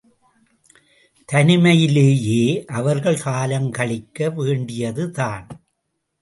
தனிமையிலேயே 1.31 2.65
அவர்கள் 2.65 3.21
காலம் 3.21 3.69
கழிக்க 3.71 4.29
வேண்டியதுதான். 4.29 5.47